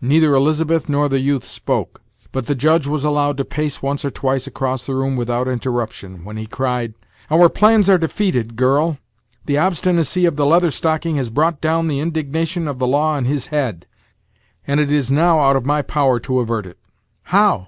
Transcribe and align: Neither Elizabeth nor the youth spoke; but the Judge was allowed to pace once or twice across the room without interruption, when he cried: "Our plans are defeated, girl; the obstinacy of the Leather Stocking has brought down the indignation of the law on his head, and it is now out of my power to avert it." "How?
Neither 0.00 0.32
Elizabeth 0.34 0.88
nor 0.88 1.08
the 1.08 1.18
youth 1.18 1.42
spoke; 1.44 2.00
but 2.30 2.46
the 2.46 2.54
Judge 2.54 2.86
was 2.86 3.04
allowed 3.04 3.36
to 3.38 3.44
pace 3.44 3.82
once 3.82 4.04
or 4.04 4.10
twice 4.12 4.46
across 4.46 4.86
the 4.86 4.94
room 4.94 5.16
without 5.16 5.48
interruption, 5.48 6.22
when 6.24 6.36
he 6.36 6.46
cried: 6.46 6.94
"Our 7.28 7.48
plans 7.48 7.88
are 7.88 7.98
defeated, 7.98 8.54
girl; 8.54 8.98
the 9.46 9.58
obstinacy 9.58 10.26
of 10.26 10.36
the 10.36 10.46
Leather 10.46 10.70
Stocking 10.70 11.16
has 11.16 11.28
brought 11.28 11.60
down 11.60 11.88
the 11.88 11.98
indignation 11.98 12.68
of 12.68 12.78
the 12.78 12.86
law 12.86 13.14
on 13.16 13.24
his 13.24 13.46
head, 13.48 13.84
and 14.64 14.78
it 14.78 14.92
is 14.92 15.10
now 15.10 15.40
out 15.40 15.56
of 15.56 15.66
my 15.66 15.82
power 15.82 16.20
to 16.20 16.38
avert 16.38 16.66
it." 16.66 16.78
"How? 17.22 17.62